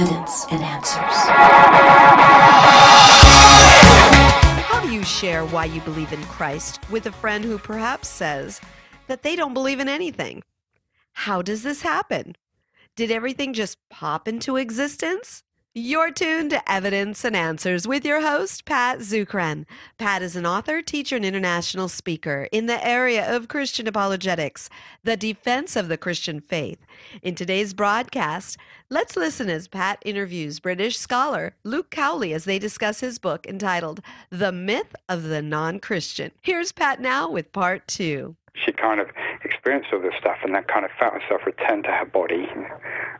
[0.00, 1.14] evidence and answers.
[4.64, 8.62] How do you share why you believe in Christ with a friend who perhaps says
[9.08, 10.42] that they don't believe in anything?
[11.12, 12.36] How does this happen?
[12.96, 15.42] Did everything just pop into existence?
[15.72, 19.66] You're tuned to Evidence and Answers with your host, Pat Zukeran.
[19.98, 24.68] Pat is an author, teacher, and international speaker in the area of Christian apologetics,
[25.04, 26.80] the defense of the Christian faith.
[27.22, 28.56] In today's broadcast,
[28.90, 34.00] let's listen as Pat interviews British scholar Luke Cawley as they discuss his book entitled
[34.28, 36.32] The Myth of the Non Christian.
[36.42, 39.08] Here's Pat now with part two she kind of
[39.44, 42.48] experienced all this stuff and then kind of felt herself return to her body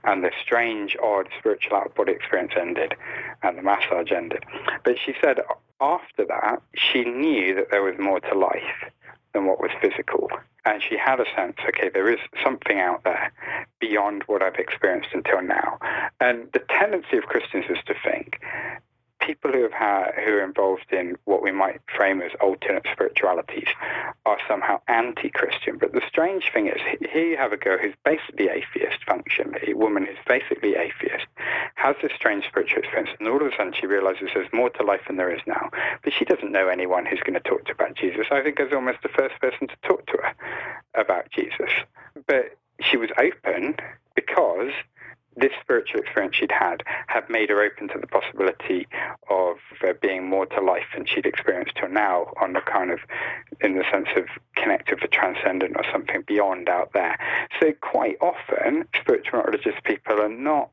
[0.05, 2.95] and the strange, odd spiritual out of body experience ended
[3.43, 4.45] and the massage ended.
[4.85, 5.41] But she said
[5.81, 8.91] after that, she knew that there was more to life
[9.33, 10.29] than what was physical.
[10.65, 13.33] And she had a sense, okay, there is something out there
[13.81, 15.79] beyond what I've experienced until now.
[16.21, 18.30] And the tendency of Christians is to think
[19.41, 23.69] people who have had, who are involved in what we might frame as alternate spiritualities
[24.27, 25.79] are somehow anti-Christian.
[25.79, 26.81] But the strange thing is,
[27.13, 31.27] here you have a girl who's basically atheist, functionally, a woman who's basically atheist,
[31.77, 34.83] has this strange spiritual experience, and all of a sudden she realizes there's more to
[34.83, 35.71] life than there is now.
[36.03, 38.27] But she doesn't know anyone who's going to talk to her about Jesus.
[38.31, 40.35] I think as almost the first person to talk to her
[40.95, 41.71] about Jesus.
[42.27, 43.77] But she was open
[44.15, 44.73] because
[45.37, 48.87] this spiritual experience she'd had had made her open to the possibility
[49.29, 53.01] of there being more to life than she'd experienced till now on the kind of
[53.61, 54.25] in the sense of
[54.57, 57.19] connected with transcendent or something beyond out there.
[57.61, 60.71] So quite often spiritual religious people are not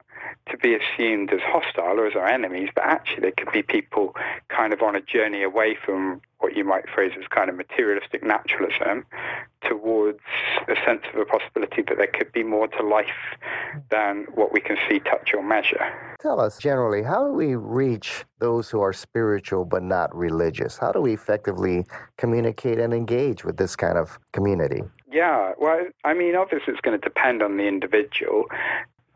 [0.49, 4.15] to be assumed as hostile or as our enemies, but actually they could be people
[4.49, 8.23] kind of on a journey away from what you might phrase as kind of materialistic
[8.23, 9.05] naturalism
[9.67, 10.19] towards
[10.67, 13.05] a sense of a possibility that there could be more to life
[13.89, 15.83] than what we can see, touch, or measure.
[16.21, 20.77] Tell us generally, how do we reach those who are spiritual but not religious?
[20.77, 21.85] How do we effectively
[22.17, 24.83] communicate and engage with this kind of community?
[25.11, 28.45] Yeah, well, I mean, obviously it's going to depend on the individual.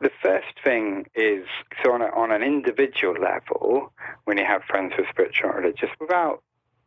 [0.02, 1.46] The first thing is
[1.84, 5.64] so on, a, on an individual level, when you have friends who are spiritual and
[5.64, 6.42] religious, without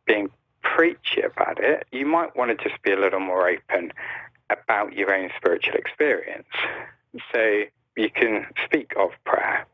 [0.05, 0.29] being
[0.61, 3.93] preachy about it, you might want to just be a little more open
[4.49, 6.47] about your own spiritual experience.
[7.33, 7.63] So
[7.95, 9.65] you can speak of prayer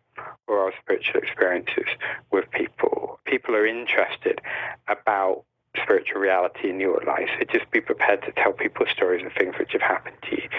[0.48, 1.88] or our spiritual experiences
[2.32, 3.20] with people.
[3.26, 4.40] People are interested
[4.88, 5.44] about
[5.82, 7.30] spiritual reality in your life.
[7.40, 10.50] So just be prepared to tell people stories of things which have happened to you.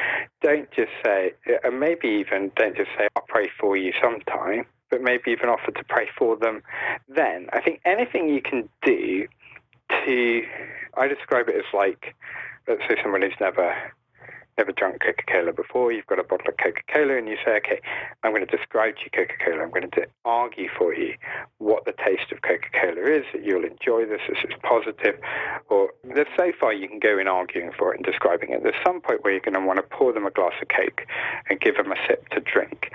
[0.43, 4.67] Don't just say, uh, and maybe even don't just say, I'll pray for you sometime,
[4.91, 6.63] but maybe even offer to pray for them
[7.09, 7.49] then.
[7.53, 9.27] I think anything you can do
[10.05, 10.43] to,
[10.97, 12.15] I describe it as like,
[12.67, 13.75] let's say someone who's never
[14.59, 17.81] never drunk Coca-Cola before, you've got a bottle of Coca-Cola and you say, okay,
[18.23, 19.63] I'm going to describe to you Coca-Cola.
[19.63, 21.15] I'm going to argue for you
[21.59, 25.19] what the taste of Coca-Cola is, that you'll enjoy this, this is positive.
[25.69, 28.63] Or there's so far you can go in arguing for it and describing it.
[28.63, 31.03] There's some point where you're going to want to pour them a glass of Coke
[31.49, 32.91] and give them a sip to drink.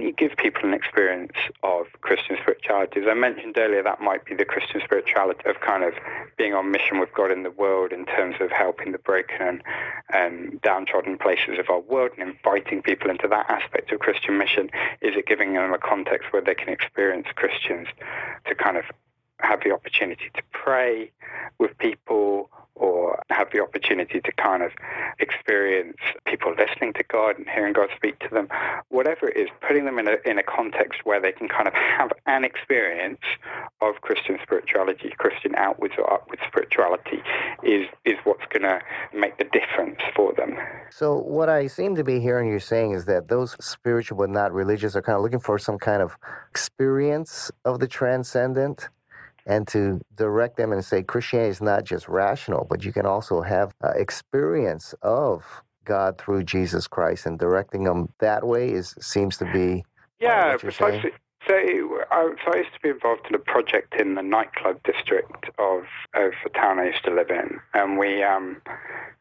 [0.00, 3.00] And you give people an experience of Christian spirituality?
[3.00, 5.92] As I mentioned earlier, that might be the Christian spirituality of kind of
[6.38, 9.62] being on mission with God in the world in terms of helping the broken and,
[10.08, 14.70] and downtrodden places of our world and inviting people into that aspect of Christian mission?
[15.02, 17.88] Is it giving them a context where they can experience Christians
[18.46, 18.84] to kind of
[19.42, 21.10] have the opportunity to pray
[21.58, 24.72] with people or have the opportunity to kind of
[25.18, 28.48] experience people listening to God and hearing God speak to them,
[28.88, 31.74] whatever it is, putting them in a, in a context where they can kind of
[31.74, 33.20] have an experience
[33.82, 37.22] of Christian spirituality, Christian outwards or upwards spirituality,
[37.62, 38.80] is, is what's going to
[39.14, 40.56] make the difference for them.
[40.90, 44.52] So, what I seem to be hearing you saying is that those spiritual but not
[44.52, 46.16] religious are kind of looking for some kind of
[46.50, 48.88] experience of the transcendent
[49.46, 53.42] and to direct them and say Christianity is not just rational, but you can also
[53.42, 59.36] have uh, experience of God through Jesus Christ, and directing them that way is seems
[59.38, 59.84] to be
[60.20, 61.12] yeah, precisely.
[61.48, 65.48] So I, so I used to be involved in a project in the nightclub district
[65.58, 65.84] of
[66.14, 68.60] of the town I used to live in, and we um,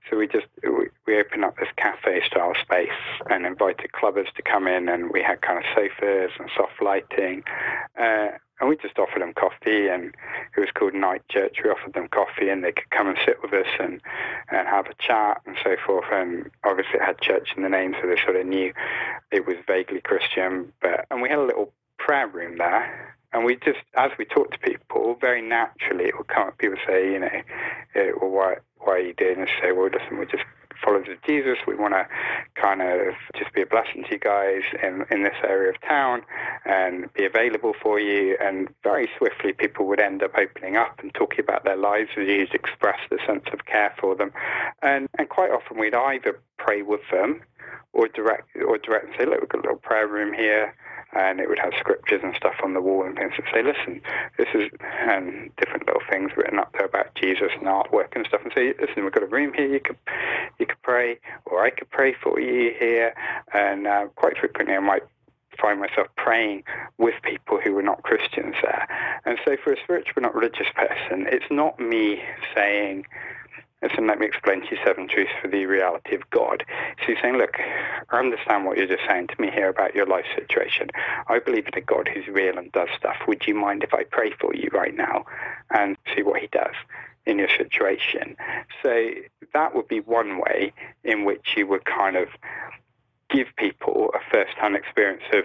[0.09, 2.89] so we just we, we opened up this cafe style space
[3.29, 7.43] and invited clubbers to come in, and we had kind of sofas and soft lighting.
[7.99, 10.15] Uh, and we just offered them coffee, and
[10.55, 11.57] it was called Night Church.
[11.63, 14.01] We offered them coffee, and they could come and sit with us and
[14.51, 16.05] and have a chat and so forth.
[16.11, 18.73] And obviously, it had church in the name, so they sort of knew
[19.31, 20.71] it was vaguely Christian.
[20.81, 24.53] But and we had a little prayer room there, and we just, as we talked
[24.53, 26.57] to people, very naturally, it would come up.
[26.57, 27.41] People say, you know,
[28.21, 29.49] well, why why are you doing this?
[29.61, 30.43] Say, well, listen, we're just
[30.83, 31.57] followers of Jesus.
[31.67, 32.07] We want to
[32.59, 36.21] kind of just be a blessing to you guys in, in this area of town
[36.65, 38.37] and be available for you.
[38.41, 42.27] And very swiftly, people would end up opening up and talking about their lives with
[42.27, 44.31] you to express the sense of care for them.
[44.81, 47.41] And, and quite often, we'd either pray with them
[47.93, 50.75] or direct or direct and say, look, we've got a little prayer room here
[51.13, 54.01] and it would have scriptures and stuff on the wall and things that say, listen,
[54.37, 58.41] this is and different little things written up there about Jesus and artwork and stuff,
[58.43, 59.97] and say, listen, we've got a room here, you could
[60.59, 63.13] you could pray, or I could pray for you here,
[63.53, 65.03] and uh, quite frequently I might
[65.59, 66.63] find myself praying
[66.97, 68.87] with people who were not Christians there.
[69.25, 72.21] And so for a spiritual but not religious person, it's not me
[72.55, 73.05] saying,
[73.81, 76.65] Listen, let me explain to you seven truths for the reality of God.
[76.99, 77.55] So he's saying, look,
[78.09, 80.89] I understand what you're just saying to me here about your life situation.
[81.27, 83.15] I believe in a God who's real and does stuff.
[83.27, 85.25] Would you mind if I pray for you right now
[85.69, 86.75] and see what he does
[87.25, 88.35] in your situation?
[88.83, 89.11] So
[89.53, 90.73] that would be one way
[91.05, 92.27] in which you would kind of
[93.29, 95.43] give people a first-hand experience of,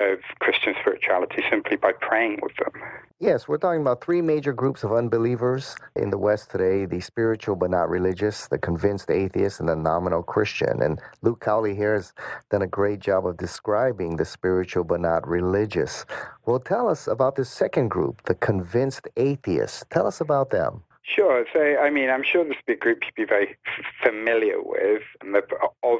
[0.00, 2.72] of Christian spirituality simply by praying with them.
[3.18, 7.54] Yes, we're talking about three major groups of unbelievers in the West today the spiritual
[7.54, 10.80] but not religious, the convinced atheist, and the nominal Christian.
[10.82, 12.14] And Luke Cawley here has
[12.50, 16.06] done a great job of describing the spiritual but not religious.
[16.46, 19.84] Well, tell us about the second group, the convinced atheist.
[19.90, 20.82] Tell us about them.
[21.14, 21.44] Sure.
[21.52, 23.56] So, I mean, I'm sure this is a group you'd be very
[24.02, 25.42] familiar with, and the,
[25.82, 25.98] of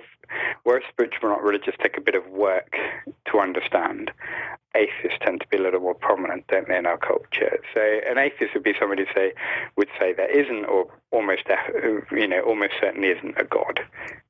[0.62, 2.76] where spiritual not religious take a bit of work
[3.30, 4.12] to understand.
[4.76, 7.58] Atheists tend to be a little more prominent, don't they, in our culture?
[7.74, 9.32] So, an atheist would be somebody say
[9.76, 11.42] would say there isn't, or almost,
[12.12, 13.80] you know, almost certainly isn't a god,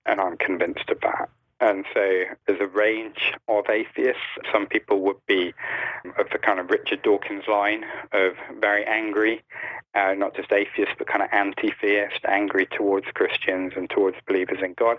[0.06, 1.28] and I'm convinced of that.
[1.60, 4.22] And so there's a range of atheists.
[4.50, 5.52] Some people would be
[6.18, 9.42] of the kind of Richard Dawkins line of very angry,
[9.94, 14.74] uh, not just atheists, but kind of anti-theist, angry towards Christians and towards believers in
[14.74, 14.98] God.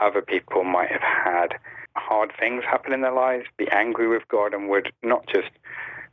[0.00, 1.54] Other people might have had
[1.96, 5.50] hard things happen in their lives, be angry with God, and would not just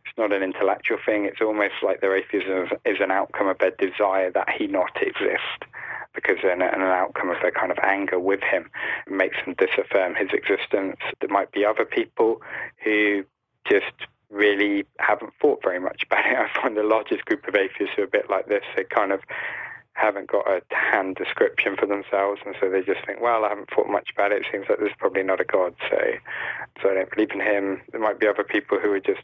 [0.06, 1.26] it's not an intellectual thing.
[1.26, 5.64] It's almost like their atheism is an outcome of their desire that he not exist
[6.14, 8.70] because an, an outcome of their kind of anger with him
[9.10, 10.98] makes them disaffirm his existence.
[11.20, 12.42] There might be other people
[12.84, 13.24] who
[13.70, 13.94] just
[14.32, 16.38] really haven't thought very much about it.
[16.38, 18.64] I find the largest group of atheists are a bit like this.
[18.76, 19.22] They kind of
[19.94, 23.70] haven't got a hand description for themselves, and so they just think, well, I haven't
[23.70, 24.42] thought much about it.
[24.42, 25.98] It seems like there's probably not a God, so
[26.82, 27.82] so I don't believe in him.
[27.92, 29.22] There might be other people who are just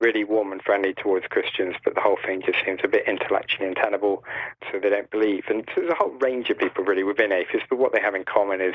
[0.00, 3.68] really warm and friendly towards Christians, but the whole thing just seems a bit intellectually
[3.68, 4.22] untenable,
[4.70, 5.44] so they don't believe.
[5.48, 8.14] And so there's a whole range of people really within atheists, but what they have
[8.14, 8.74] in common is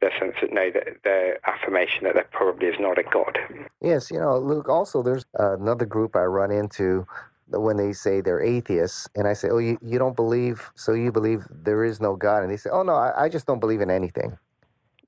[0.00, 3.38] their sense that no, that their affirmation that there probably is not a God.
[3.80, 4.68] Yes, you know, Luke.
[4.68, 7.06] Also, there's another group I run into
[7.48, 10.70] when they say they're atheists, and I say, "Oh, you, you don't believe?
[10.74, 13.46] So you believe there is no God?" And they say, "Oh no, I, I just
[13.46, 14.36] don't believe in anything."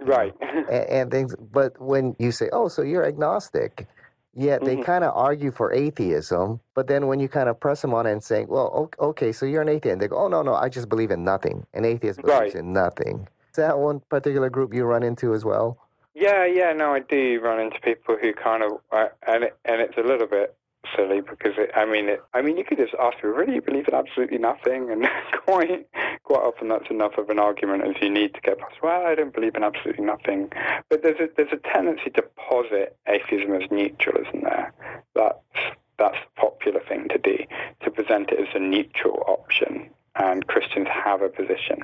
[0.00, 0.32] Right.
[0.40, 3.86] and, and, things, but when you say, "Oh, so you're agnostic,"
[4.34, 4.82] yet they mm-hmm.
[4.82, 6.60] kind of argue for atheism.
[6.74, 9.44] But then when you kind of press them on it and saying, "Well, okay, so
[9.46, 12.22] you're an atheist," they go, "Oh no, no, I just believe in nothing." An atheist
[12.22, 12.54] believes right.
[12.54, 13.28] in nothing.
[13.50, 15.78] Is that one particular group you run into as well?
[16.14, 19.80] Yeah, yeah, no, I do run into people who kind of, uh, and it, and
[19.80, 20.56] it's a little bit
[20.96, 23.62] silly because it, I mean, it, I mean, you could just ask me, really, you
[23.62, 25.06] believe in absolutely nothing, and
[25.44, 25.86] quite
[26.24, 28.76] quite often that's enough of an argument as you need to get past.
[28.82, 30.50] Well, I don't believe in absolutely nothing,
[30.88, 34.72] but there's a there's a tendency to posit atheism as neutral, isn't there?
[35.14, 35.38] That's
[35.98, 37.38] that's the popular thing to do
[37.84, 39.90] to present it as a neutral option.
[40.20, 41.78] And Christians have a position,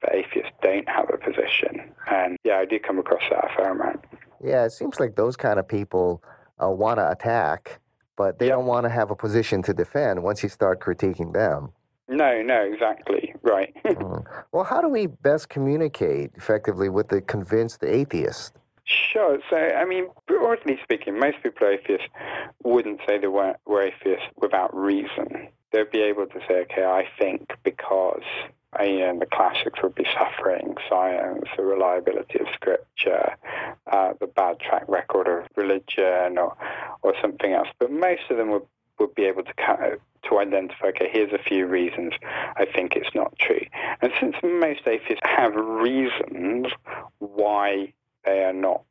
[0.00, 1.92] but atheists don't have a position.
[2.10, 4.00] And yeah, I do come across that a fair amount.
[4.42, 6.22] Yeah, it seems like those kind of people
[6.62, 7.80] uh, want to attack
[8.16, 8.56] but they yep.
[8.56, 11.72] don't want to have a position to defend once you start critiquing them.
[12.08, 13.34] No, no, exactly.
[13.42, 13.74] Right.
[13.84, 14.24] mm.
[14.52, 18.54] Well, how do we best communicate effectively with the convinced atheist?
[18.84, 19.38] Sure.
[19.50, 22.06] So, I mean, broadly speaking, most people are atheists
[22.62, 25.48] wouldn't say they were, were atheists without reason.
[25.72, 28.22] They'd be able to say, okay, I think because
[28.80, 33.34] and the classics would be suffering, science, the reliability of scripture,
[33.92, 36.56] uh, the bad track record of religion, or,
[37.02, 37.68] or something else.
[37.78, 38.66] But most of them would,
[38.98, 42.12] would be able to kind of, to identify, okay, here's a few reasons
[42.56, 43.64] I think it's not true.
[44.00, 46.66] And since most atheists have reasons
[47.18, 47.92] why
[48.24, 48.82] they are not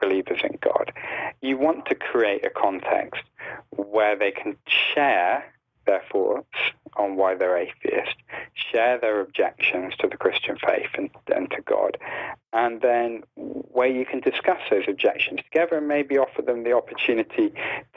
[0.00, 0.92] believers in God,
[1.40, 3.22] you want to create a context
[3.70, 5.44] where they can share
[5.88, 6.56] their thoughts
[6.96, 8.16] on why they're atheist,
[8.54, 11.96] share their objections to the Christian faith and, and to God,
[12.52, 17.52] and then where you can discuss those objections together and maybe offer them the opportunity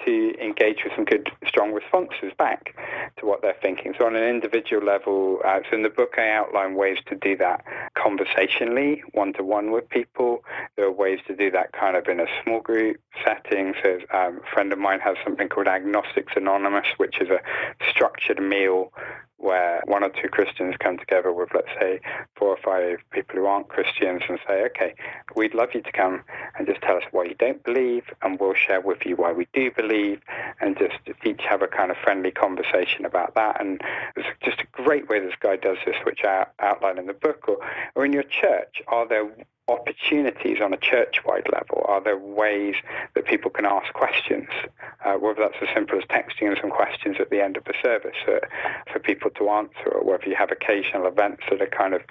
[0.05, 2.75] to engage with some good, strong responses back
[3.17, 3.93] to what they're thinking.
[3.97, 7.35] So on an individual level, uh, so in the book I outline ways to do
[7.37, 7.63] that
[7.95, 10.43] conversationally, one-to-one with people.
[10.75, 13.73] There are ways to do that kind of in a small group setting.
[13.81, 17.39] So um, a friend of mine has something called Agnostics Anonymous, which is a
[17.89, 18.91] structured meal
[19.41, 21.99] where one or two Christians come together with, let's say,
[22.35, 24.93] four or five people who aren't Christians and say, okay,
[25.35, 26.21] we'd love you to come
[26.57, 29.47] and just tell us why you don't believe, and we'll share with you why we
[29.51, 30.21] do believe,
[30.59, 33.59] and just each have a kind of friendly conversation about that.
[33.59, 33.81] And
[34.15, 37.47] it's just a great way this guy does this, which I outline in the book.
[37.47, 37.57] Or,
[37.95, 39.27] or in your church, are there
[39.71, 41.85] opportunities on a church-wide level?
[41.87, 42.75] Are there ways
[43.15, 44.49] that people can ask questions,
[45.05, 47.73] uh, whether that's as simple as texting in some questions at the end of the
[47.81, 48.39] service uh,
[48.91, 52.01] for people to answer, or whether you have occasional events that are kind of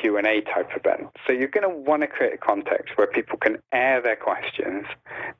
[0.00, 1.10] Q&A type event.
[1.26, 4.86] So you're going to want to create a context where people can air their questions,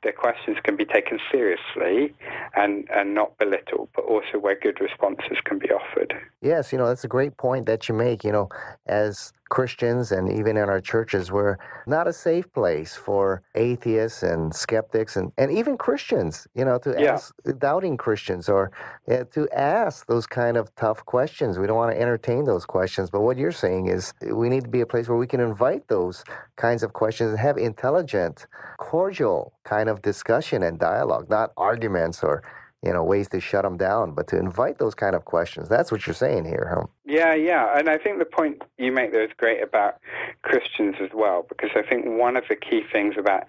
[0.03, 2.13] their questions can be taken seriously
[2.55, 6.13] and, and not belittled, but also where good responses can be offered.
[6.41, 8.23] Yes, you know, that's a great point that you make.
[8.23, 8.49] You know,
[8.85, 14.53] as Christians and even in our churches, we're not a safe place for atheists and
[14.53, 17.13] skeptics and, and even Christians, you know, to yeah.
[17.13, 18.71] ask doubting Christians or
[19.09, 21.59] uh, to ask those kind of tough questions.
[21.59, 23.11] We don't want to entertain those questions.
[23.11, 25.87] But what you're saying is we need to be a place where we can invite
[25.87, 26.23] those
[26.55, 28.47] kinds of questions and have intelligent,
[28.77, 32.43] cordial kind of discussion and dialogue, not arguments or
[32.83, 35.69] you know ways to shut them down, but to invite those kind of questions.
[35.69, 36.87] That's what you're saying here, huh?
[37.05, 39.99] Yeah, yeah, and I think the point you make there is great about
[40.41, 43.43] Christians as well, because I think one of the key things about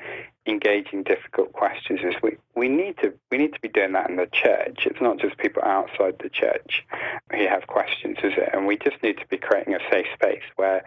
[0.47, 4.17] engaging difficult questions is we, we need to we need to be doing that in
[4.17, 4.87] the church.
[4.87, 6.85] It's not just people outside the church
[7.31, 8.51] who have questions, is it?
[8.53, 10.85] And we just need to be creating a safe space where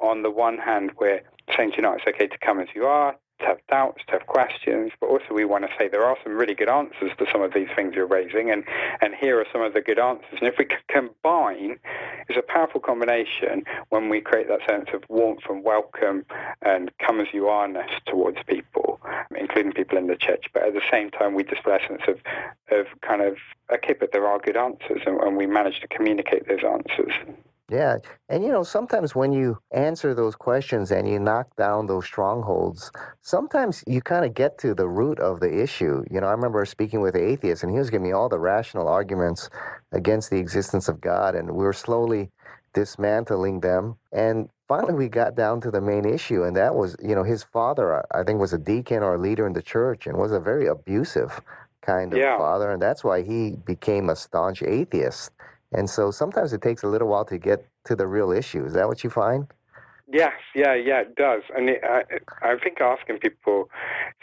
[0.00, 1.22] on the one hand we're
[1.56, 4.26] saying, you know, it's okay to come as you are, to have doubts, to have
[4.26, 7.42] questions, but also we want to say there are some really good answers to some
[7.42, 8.64] of these things you're raising, and,
[9.00, 10.38] and here are some of the good answers.
[10.40, 11.78] And if we combine,
[12.28, 16.24] it's a powerful combination when we create that sense of warmth and welcome
[16.62, 19.00] and come as you are-ness towards people,
[19.36, 22.18] including people in the church, but at the same time we display a sense of,
[22.76, 23.36] of kind of,
[23.72, 27.12] okay, but there are good answers, and, and we manage to communicate those answers.
[27.70, 27.98] Yeah.
[28.28, 32.90] And, you know, sometimes when you answer those questions and you knock down those strongholds,
[33.22, 36.02] sometimes you kind of get to the root of the issue.
[36.10, 38.40] You know, I remember speaking with an atheist and he was giving me all the
[38.40, 39.50] rational arguments
[39.92, 42.30] against the existence of God, and we were slowly
[42.74, 43.96] dismantling them.
[44.12, 47.44] And finally, we got down to the main issue, and that was, you know, his
[47.44, 50.40] father, I think, was a deacon or a leader in the church and was a
[50.40, 51.40] very abusive
[51.82, 52.36] kind of yeah.
[52.36, 52.70] father.
[52.72, 55.30] And that's why he became a staunch atheist.
[55.72, 58.64] And so sometimes it takes a little while to get to the real issue.
[58.64, 59.46] Is that what you find?
[60.12, 61.42] Yes, yeah, yeah, it does.
[61.54, 62.02] And it, I,
[62.42, 63.70] I think asking people,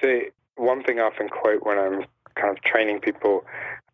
[0.02, 0.20] so
[0.58, 3.46] one thing I often quote when I'm kind of training people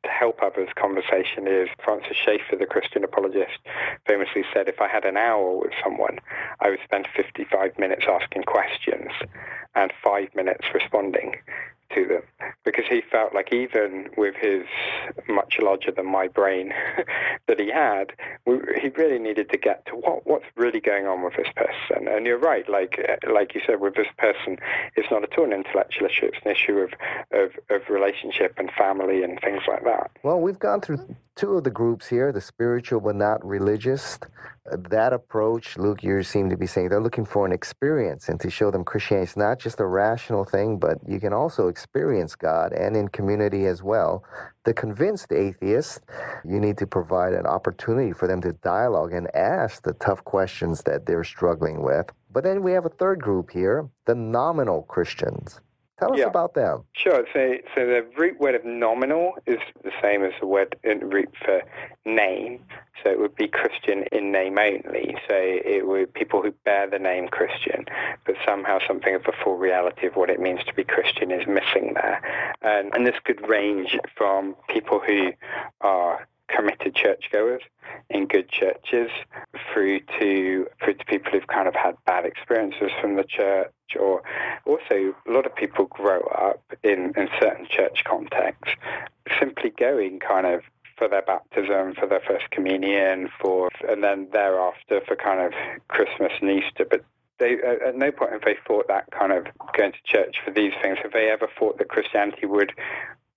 [0.03, 3.59] to help others conversation is Francis Schaeffer, the Christian apologist,
[4.07, 6.19] famously said, if I had an hour with someone,
[6.59, 9.11] I would spend 55 minutes asking questions
[9.75, 11.35] and five minutes responding
[11.93, 12.23] to them
[12.65, 14.63] because he felt like even with his
[15.27, 16.73] much larger than my brain
[17.47, 18.13] that he had,
[18.45, 22.07] he really needed to get to what what's really going on with this person.
[22.07, 22.99] And you're right, like
[23.31, 24.57] like you said, with this person,
[24.95, 26.91] it's not at all an intellectual issue; it's an issue of
[27.31, 30.11] of, of relationship and family and things like that.
[30.23, 34.19] Well, we've gone through two of the groups here: the spiritual but not religious.
[34.71, 38.39] Uh, that approach, Luke, you seem to be saying they're looking for an experience and
[38.39, 42.33] to show them Christianity is not just a rational thing, but you can also experience
[42.33, 44.23] God and in community as well.
[44.63, 46.01] The convinced atheist,
[46.43, 50.81] you need to provide an opportunity for them to dialogue and ask the tough questions
[50.83, 52.09] that they're struggling with.
[52.31, 55.61] But then we have a third group here, the nominal Christians.
[56.03, 56.25] Tell us yeah.
[56.25, 56.83] about them.
[56.93, 57.25] Sure.
[57.33, 61.61] So, so the root word of nominal is the same as the word root for
[62.05, 62.59] name.
[63.03, 65.15] So it would be Christian in name only.
[65.27, 67.85] So it would people who bear the name Christian,
[68.25, 71.45] but somehow something of the full reality of what it means to be Christian is
[71.47, 72.21] missing there.
[72.61, 75.31] And, and this could range from people who
[75.81, 77.61] are committed churchgoers
[78.09, 79.09] in good churches
[79.71, 84.21] through to through to people who've kind of had bad experiences from the church or
[84.65, 88.75] also a lot of people grow up in, in certain church contexts
[89.39, 90.61] simply going kind of
[90.97, 95.53] for their baptism, for their first communion, for and then thereafter for kind of
[95.87, 96.85] Christmas and Easter.
[96.89, 97.03] But
[97.39, 97.55] they
[97.87, 99.45] at no point have they thought that kind of
[99.77, 100.97] going to church for these things.
[101.01, 102.73] Have they ever thought that Christianity would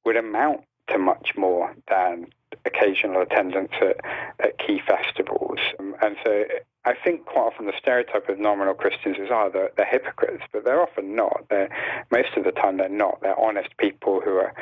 [0.05, 0.61] would amount
[0.91, 2.27] to much more than
[2.65, 3.97] occasional attendance at,
[4.41, 5.59] at key festivals.
[5.79, 6.45] Um, and so
[6.85, 10.65] I think quite often the stereotype of nominal Christians is, oh, they're, they're hypocrites, but
[10.65, 11.47] they're often not.
[11.51, 11.69] They're,
[12.11, 13.21] most of the time, they're not.
[13.23, 14.55] They're honest people who are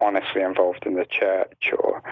[0.00, 2.02] honestly involved in the church or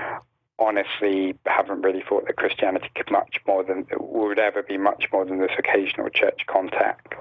[0.59, 5.25] honestly haven't really thought that Christianity could much more than would ever be much more
[5.25, 7.15] than this occasional church contact.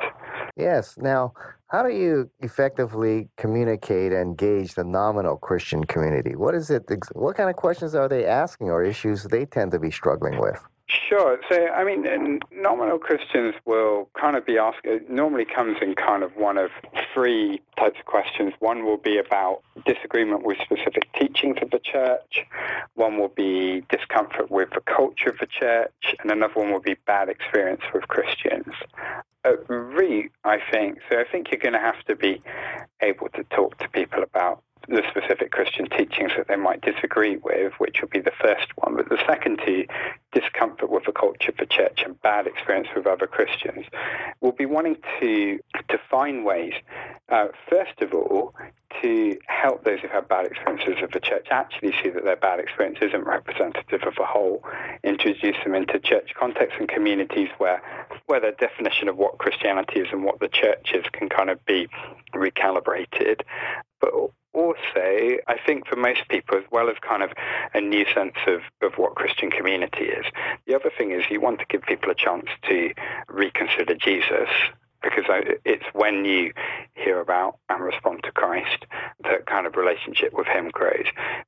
[0.58, 0.98] Yes.
[0.98, 1.34] Now,
[1.68, 6.36] how do you effectively communicate and gauge the nominal Christian community?
[6.36, 6.86] What is it?
[7.14, 10.60] What kind of questions are they asking, or issues they tend to be struggling with?
[10.90, 11.38] Sure.
[11.50, 16.24] So, I mean, nominal Christians will kind of be asked, it normally comes in kind
[16.24, 16.70] of one of
[17.14, 18.54] three types of questions.
[18.60, 22.46] One will be about disagreement with specific teachings of the church,
[22.96, 26.96] one will be discomfort with the culture of the church, and another one will be
[27.06, 28.74] bad experience with Christians.
[29.44, 32.42] Uh, really, I think, so I think you're going to have to be
[33.02, 37.74] able to talk to people about the specific Christian teachings that they might disagree with,
[37.78, 38.96] which would be the first one.
[38.96, 39.86] But the second two,
[40.32, 43.86] discomfort with the culture of the church and bad experience with other Christians,
[44.40, 46.74] will be wanting to to find ways,
[47.30, 48.54] uh, first of all,
[49.02, 52.60] to help those who've had bad experiences of the church actually see that their bad
[52.60, 54.64] experience isn't representative of the whole,
[55.04, 57.82] introduce them into church contexts and communities where,
[58.28, 61.64] where their definition of what Christianity is and what the church is can kind of
[61.66, 61.88] be
[62.34, 63.42] recalibrated.
[64.00, 64.12] But
[64.58, 67.32] also, I think for most people, as well as kind of
[67.74, 70.26] a new sense of, of what Christian community is,
[70.66, 72.94] the other thing is you want to give people a chance to
[73.28, 74.50] reconsider Jesus
[75.04, 75.26] because
[75.64, 76.52] it's when you
[76.96, 78.86] hear about and respond to Christ
[79.24, 81.06] that kind of relationship with Him grows.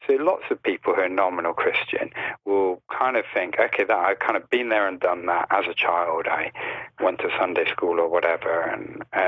[0.08, 2.12] So lots of people who are nominal Christian
[2.46, 5.66] will kind of think, okay, that I've kind of been there and done that as
[5.68, 6.28] a child.
[6.28, 6.52] I
[7.02, 9.20] went to Sunday school or whatever, and uh,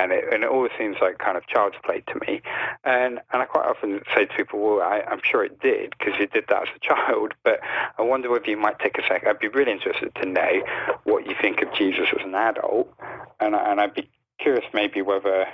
[0.00, 2.42] and it and it always seems like kind of child's play to me.
[2.84, 6.14] And and I quite often say to people, well, I, I'm sure it did because
[6.18, 7.60] you did that as a child, but
[7.98, 9.26] I wonder whether you might take a sec.
[9.26, 10.62] I'd be really interested to know
[11.04, 12.92] what you think of Jesus as an adult,
[13.40, 14.08] and and I'd be
[14.38, 15.46] curious maybe whether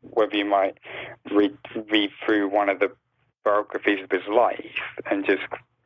[0.00, 0.78] whether you might
[1.30, 1.56] read
[1.90, 2.90] read through one of the
[3.44, 4.80] biographies of his life
[5.10, 5.42] and just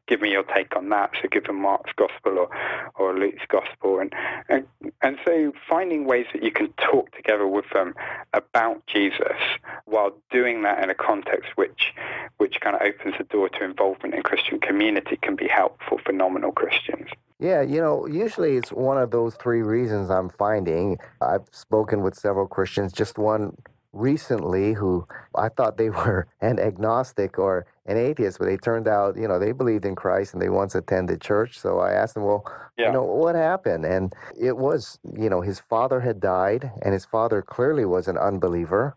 [0.09, 1.11] give me your take on that.
[1.21, 2.49] So give them Mark's gospel or,
[2.97, 4.01] or Luke's gospel.
[4.01, 4.13] And,
[4.49, 4.67] and,
[5.03, 7.95] and so finding ways that you can talk together with them
[8.33, 9.39] about Jesus
[9.85, 11.93] while doing that in a context which,
[12.39, 16.13] which kind of opens the door to involvement in Christian community can be helpful for
[16.13, 17.09] nominal Christians.
[17.41, 20.99] Yeah, you know, usually it's one of those three reasons I'm finding.
[21.21, 23.57] I've spoken with several Christians, just one
[23.93, 29.17] recently who I thought they were an agnostic or an atheist, but they turned out,
[29.17, 31.59] you know, they believed in Christ and they once attended church.
[31.59, 32.45] So I asked them, well,
[32.77, 32.87] yeah.
[32.87, 33.87] you know, what happened?
[33.87, 38.19] And it was, you know, his father had died and his father clearly was an
[38.19, 38.97] unbeliever.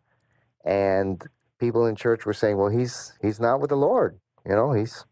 [0.65, 1.25] And
[1.57, 4.19] people in church were saying, well, he's he's not with the Lord.
[4.45, 5.05] You know, he's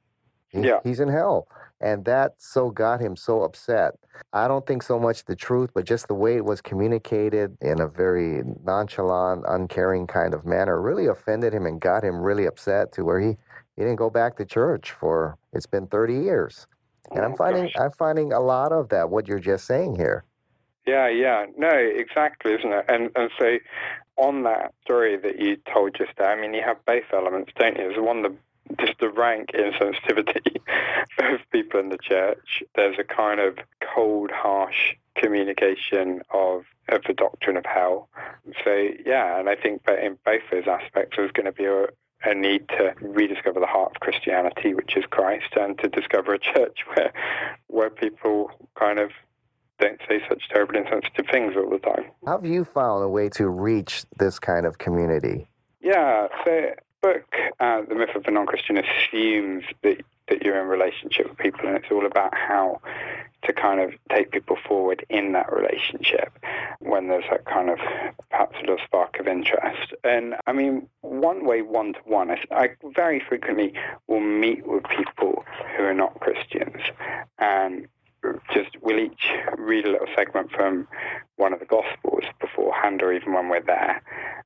[0.50, 0.80] he's, yeah.
[0.84, 1.48] he's in hell.
[1.82, 3.94] And that so got him so upset.
[4.34, 7.80] I don't think so much the truth, but just the way it was communicated in
[7.80, 12.92] a very nonchalant, uncaring kind of manner really offended him and got him really upset
[12.94, 13.38] to where he,
[13.80, 16.68] he didn't go back to church for it's been 30 years.
[17.12, 17.76] And I'm oh, finding gosh.
[17.80, 20.26] I'm finding a lot of that what you're just saying here.
[20.86, 21.46] Yeah, yeah.
[21.58, 22.86] No, exactly, isn't it?
[22.90, 23.58] And and so
[24.18, 27.78] on that story that you told just there, I mean you have both elements, don't
[27.78, 27.84] you?
[27.84, 28.36] There's one the
[28.78, 30.58] just the rank insensitivity
[31.20, 32.62] of people in the church.
[32.76, 33.60] There's a kind of
[33.96, 38.10] cold, harsh communication of of the doctrine of hell.
[38.66, 41.88] So yeah, and I think that in both those aspects, there's going to be a,
[42.24, 46.40] a need to rediscover the heart of Christianity, which is Christ, and to discover a
[46.40, 47.14] church where
[47.68, 49.12] where people kind of
[49.80, 52.06] don't say such terribly insensitive things all the time.
[52.26, 55.48] How have you found a way to reach this kind of community?
[55.82, 57.24] Yeah, so book,
[57.62, 61.78] uh, The Myth of the Non-Christian, assumes that that you're in relationship with people, and
[61.78, 62.80] it's all about how
[63.44, 66.38] to kind of take people forward in that relationship
[66.80, 67.78] when there's that kind of
[68.30, 69.94] perhaps a little spark of interest.
[70.04, 73.74] And I mean, one way, one to one, I very frequently
[74.08, 75.44] will meet with people
[75.78, 76.82] who are not Christians,
[77.38, 77.88] and
[78.54, 80.88] just we'll each read a little segment from
[81.38, 84.02] one of the Gospels beforehand or even when we're there,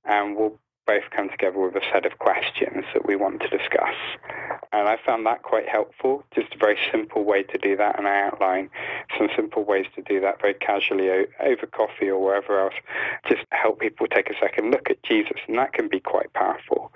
[0.05, 3.95] and we'll both come together with a set of questions that we want to discuss.
[4.73, 7.97] And I found that quite helpful, just a very simple way to do that.
[7.97, 8.71] And I outline
[9.17, 11.09] some simple ways to do that very casually
[11.39, 12.73] over coffee or wherever else,
[13.29, 15.37] just help people take a second look at Jesus.
[15.47, 16.91] And that can be quite powerful.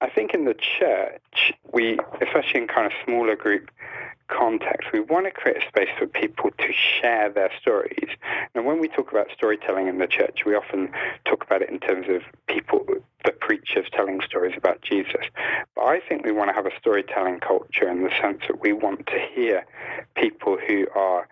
[0.00, 3.70] I think in the church, we, especially in kind of smaller group
[4.28, 4.88] context.
[4.92, 8.08] We want to create a space for people to share their stories.
[8.54, 10.90] Now, when we talk about storytelling in the church, we often
[11.24, 12.86] talk about it in terms of people,
[13.24, 15.24] the preachers telling stories about Jesus.
[15.74, 18.72] But I think we want to have a storytelling culture in the sense that we
[18.72, 19.64] want to hear
[20.14, 21.28] people who are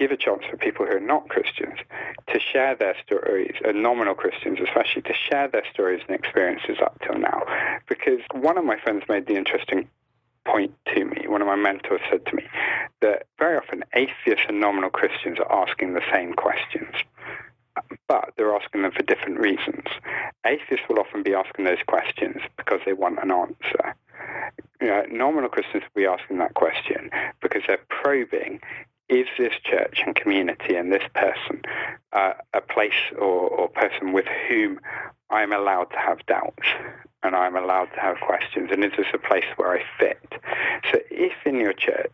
[0.00, 1.78] give a chance for people who are not Christians
[2.26, 6.98] to share their stories, and nominal Christians especially, to share their stories and experiences up
[7.02, 7.42] till now.
[7.86, 9.88] Because one of my friends made the interesting
[11.30, 12.44] one of my mentors said to me,
[13.00, 16.94] that very often atheists and nominal Christians are asking the same questions.
[18.08, 19.84] But they're asking them for different reasons.
[20.44, 23.94] Atheists will often be asking those questions because they want an answer.
[24.80, 28.60] You know, nominal Christians will be asking that question because they're probing
[29.08, 31.62] is this church and community and this person
[32.12, 34.80] uh, a place or, or person with whom
[35.30, 36.66] I'm allowed to have doubts
[37.22, 38.70] and I'm allowed to have questions?
[38.72, 40.18] And is this a place where I fit?
[40.90, 42.12] So, if in your church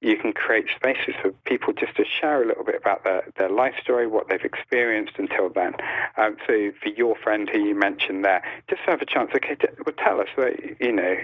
[0.00, 3.50] you can create spaces for people just to share a little bit about their, their
[3.50, 5.74] life story, what they've experienced until then.
[6.16, 9.68] Um, so, for your friend who you mentioned there, just have a chance, okay, t-
[9.84, 11.16] well, tell us, that, you know,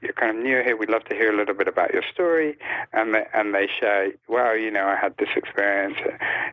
[0.00, 2.56] you're kind of new here, we'd love to hear a little bit about your story.
[2.92, 5.96] And they, and they share, well, you know, I had this experience.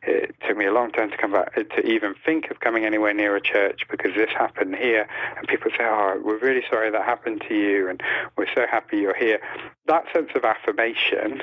[0.04, 3.14] It took me a long time to come back, to even think of coming anywhere
[3.14, 5.08] near a church because this happened here.
[5.38, 8.02] And people say, oh, we're really sorry that happened to you, and
[8.38, 9.40] we're so happy you're here.
[9.88, 11.42] That sense of affirmation,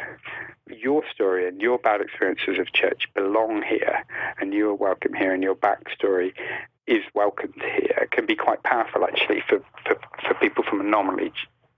[0.68, 4.04] your story and your bad experiences of church belong here,
[4.40, 6.32] and you are welcome here, and your backstory
[6.86, 11.32] is welcomed here, can be quite powerful actually for, for, for people from a normally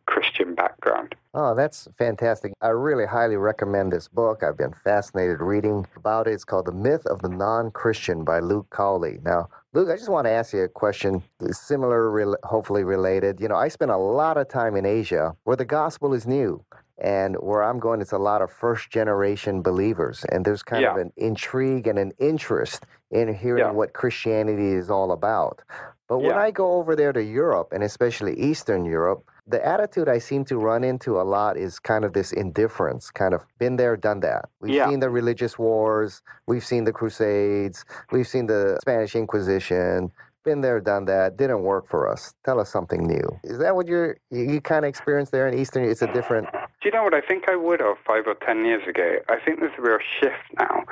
[0.07, 1.15] Christian background.
[1.35, 2.53] Oh, that's fantastic.
[2.61, 4.43] I really highly recommend this book.
[4.43, 6.33] I've been fascinated reading about it.
[6.33, 9.19] It's called The Myth of the Non Christian by Luke Cawley.
[9.23, 13.41] Now, Luke, I just want to ask you a question, similar, hopefully related.
[13.41, 16.63] You know, I spent a lot of time in Asia where the gospel is new.
[16.99, 20.25] And where I'm going, it's a lot of first generation believers.
[20.31, 20.93] And there's kind yeah.
[20.93, 23.73] of an intrigue and an interest in hearing yeah.
[23.73, 25.63] what Christianity is all about.
[26.07, 26.43] But when yeah.
[26.43, 30.57] I go over there to Europe, and especially Eastern Europe, the attitude I seem to
[30.57, 34.49] run into a lot is kind of this indifference, kind of been there, done that.
[34.61, 34.89] We've yeah.
[34.89, 40.13] seen the religious wars, we've seen the Crusades, we've seen the Spanish Inquisition,
[40.45, 42.35] been there, done that, didn't work for us.
[42.45, 43.41] Tell us something new.
[43.45, 45.85] Is that what you're, you kind of experienced there in Eastern?
[45.85, 46.49] It's a different.
[46.53, 49.17] Do you know what I think I would have five or ten years ago?
[49.29, 50.83] I think there's a real shift now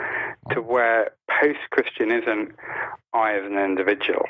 [0.51, 0.63] to oh.
[0.63, 2.53] where post Christianism,
[3.13, 4.25] I as an individual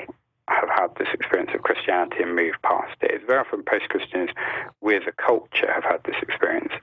[0.51, 3.11] have had this experience of Christianity and moved past it.
[3.11, 4.29] It's very often post-Christians
[4.81, 6.73] with a culture have had this experience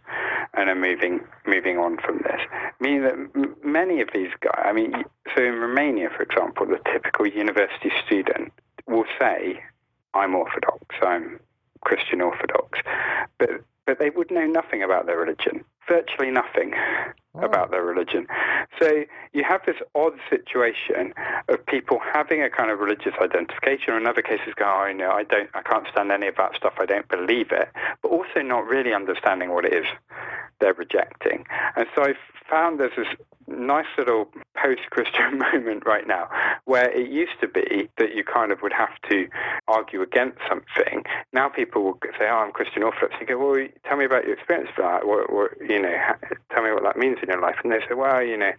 [0.54, 2.40] and are moving moving on from this.
[2.80, 4.92] Meaning that many of these guys, I mean,
[5.34, 8.52] so in Romania, for example, the typical university student
[8.86, 9.62] will say,
[10.14, 11.40] "I'm Orthodox, I'm
[11.82, 12.80] Christian Orthodox,"
[13.38, 13.50] but
[13.86, 16.74] but they would know nothing about their religion, virtually nothing
[17.34, 17.40] oh.
[17.40, 18.26] about their religion.
[18.80, 21.14] So you have this odd situation
[21.48, 25.10] of people having a kind of religious identification, or in other cases, go, oh, no,
[25.10, 26.74] I don't, I can't stand any of that stuff.
[26.78, 27.68] I don't believe it,
[28.02, 29.86] but also not really understanding what it is
[30.60, 31.44] they're rejecting.
[31.76, 32.16] And so I've
[32.48, 33.06] found there's this
[33.46, 36.28] nice little post-Christian moment right now
[36.64, 39.28] where it used to be that you kind of would have to
[39.66, 41.04] argue against something.
[41.32, 44.34] Now people will say, "Oh, I'm Christian Orthodox." You go, "Well, tell me about your
[44.34, 45.06] experience for that.
[45.06, 45.96] What, what, you know,
[46.52, 48.52] tell me what that means in your life." And they say, "Well, you know,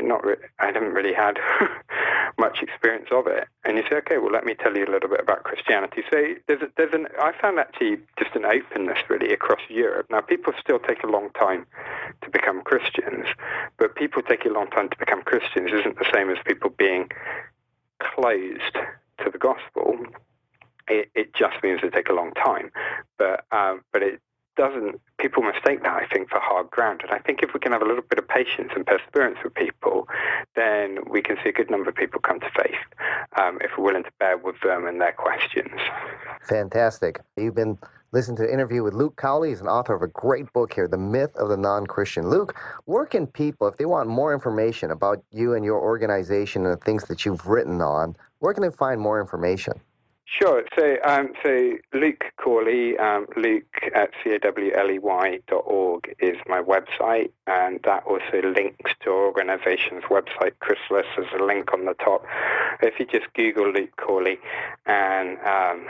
[0.00, 0.24] not.
[0.24, 1.38] Re- I haven't really had
[2.38, 5.08] much experience of it." And you say, "Okay, well, let me tell you a little
[5.08, 9.32] bit about Christianity." So there's a, there's an I found actually just an openness really
[9.32, 10.06] across Europe.
[10.10, 11.66] Now people still take a long time
[12.22, 13.26] to become Christians,
[13.78, 17.10] but people taking a long time to become Christians isn't the same as people being
[17.98, 18.76] closed
[19.24, 19.96] to the gospel.
[20.88, 22.70] It, it just means they take a long time,
[23.18, 24.20] but um, but it
[24.56, 25.00] doesn't.
[25.18, 27.02] People mistake that, I think, for hard ground.
[27.02, 29.54] And I think if we can have a little bit of patience and perseverance with
[29.54, 30.08] people,
[30.54, 32.74] then we can see a good number of people come to faith
[33.40, 35.80] um, if we're willing to bear with them and their questions.
[36.48, 37.20] Fantastic.
[37.36, 37.78] You've been
[38.12, 39.50] listening to an interview with Luke Cawley.
[39.50, 42.30] He's an author of a great book here, The Myth of the Non Christian.
[42.30, 46.72] Luke, where can people, if they want more information about you and your organization and
[46.72, 49.80] the things that you've written on, where can they find more information?
[50.28, 50.64] Sure.
[50.76, 53.62] So, um, so Luke Cawley, um, Luke
[53.94, 60.58] at cawley dot org is my website, and that also links to our organization's website,
[60.58, 61.06] Chrysalis.
[61.16, 62.24] There's a link on the top.
[62.82, 64.38] If you just Google Luke Cawley
[64.86, 65.86] and um,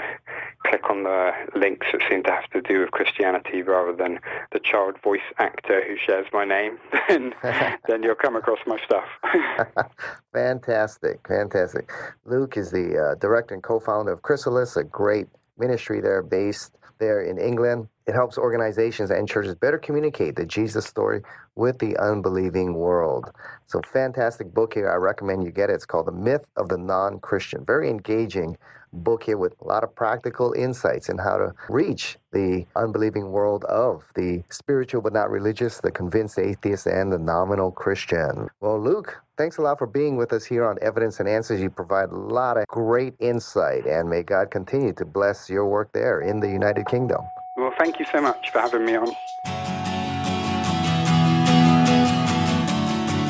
[0.66, 4.20] click on the links that seem to have to do with Christianity rather than
[4.52, 7.34] the child voice actor who shares my name, then
[7.88, 9.06] then you'll come across my stuff.
[10.36, 11.90] fantastic, fantastic.
[12.26, 17.22] Luke is the uh, director and co-founder of Chrysalis, a great ministry there based there
[17.22, 17.88] in England.
[18.06, 21.22] It helps organizations and churches better communicate the Jesus story
[21.54, 23.30] with the unbelieving world.
[23.66, 24.90] So, fantastic book here.
[24.90, 25.74] I recommend you get it.
[25.74, 27.64] It's called The Myth of the Non Christian.
[27.64, 28.58] Very engaging
[28.96, 33.64] book here with a lot of practical insights in how to reach the unbelieving world
[33.64, 38.48] of the spiritual but not religious, the convinced atheist, and the nominal Christian.
[38.60, 41.60] Well, Luke, thanks a lot for being with us here on Evidence and Answers.
[41.60, 45.92] You provide a lot of great insight, and may God continue to bless your work
[45.92, 47.20] there in the United Kingdom.
[47.56, 49.08] Well, thank you so much for having me on.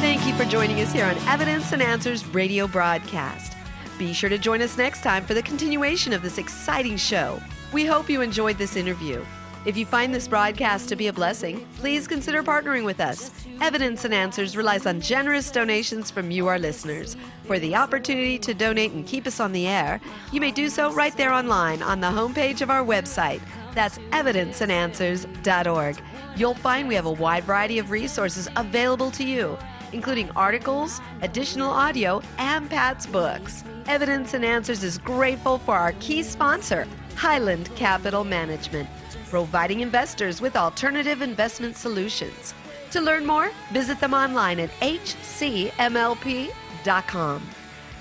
[0.01, 3.56] Thank you for joining us here on Evidence and Answers radio broadcast.
[3.99, 7.41] Be sure to join us next time for the continuation of this exciting show.
[7.73, 9.25] We hope you enjoyed this interview.
[9.65, 13.33] If you find this broadcast to be a blessing, please consider partnering with us.
[13.61, 17.17] Evidence and Answers relies on generous donations from you, our listeners.
[17.47, 20.93] For the opportunity to donate and keep us on the air, you may do so
[20.93, 23.41] right there online on the homepage of our website.
[23.75, 26.03] That's evidenceandanswers.org.
[26.37, 29.59] You'll find we have a wide variety of resources available to you,
[29.93, 33.65] including articles, additional audio, and Pat's books.
[33.87, 38.89] Evidence and Answers is grateful for our key sponsor, Highland Capital Management,
[39.31, 42.55] providing investors with alternative investment solutions.
[42.93, 45.73] To learn more, visit them online at hcmlp.com.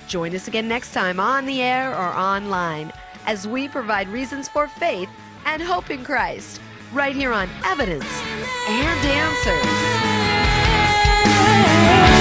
[0.08, 2.94] Join us again next time on the air or online
[3.26, 5.10] as we provide reasons for faith
[5.46, 6.62] and hope in Christ
[6.94, 8.06] right here on Evidence
[8.68, 10.05] and Answers.
[11.36, 12.15] Yeah.